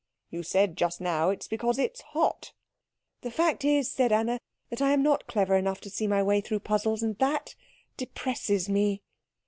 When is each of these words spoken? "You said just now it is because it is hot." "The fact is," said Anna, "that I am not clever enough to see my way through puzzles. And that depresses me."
"You 0.31 0.41
said 0.41 0.77
just 0.77 0.99
now 0.99 1.29
it 1.29 1.43
is 1.43 1.47
because 1.47 1.77
it 1.77 1.93
is 1.93 2.01
hot." 2.01 2.53
"The 3.21 3.29
fact 3.29 3.63
is," 3.63 3.91
said 3.91 4.11
Anna, 4.11 4.39
"that 4.71 4.81
I 4.81 4.93
am 4.93 5.03
not 5.03 5.27
clever 5.27 5.55
enough 5.55 5.79
to 5.81 5.91
see 5.91 6.07
my 6.07 6.23
way 6.23 6.41
through 6.41 6.61
puzzles. 6.61 7.03
And 7.03 7.15
that 7.19 7.53
depresses 7.97 8.67
me." 8.67 9.03